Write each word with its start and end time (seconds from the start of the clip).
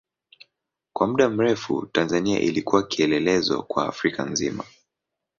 Kwa 0.93 1.07
muda 1.07 1.29
mrefu 1.29 1.85
Tanzania 1.85 2.39
ilikuwa 2.39 2.83
kielelezo 2.87 3.61
kwa 3.63 3.87
Afrika 3.87 4.23
nzima. 4.25 4.63